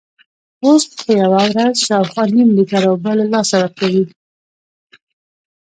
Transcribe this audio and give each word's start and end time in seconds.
پوست 0.59 0.89
په 0.97 1.09
یوه 1.21 1.39
ورځ 1.51 1.75
شاوخوا 1.87 2.23
نیم 2.33 2.49
لیټر 2.57 2.83
اوبه 2.89 3.11
له 3.19 3.25
لاسه 3.33 3.55
ورکوي. 3.59 4.05